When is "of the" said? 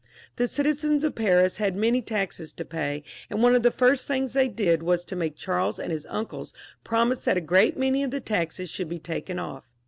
3.53-3.69, 8.03-8.19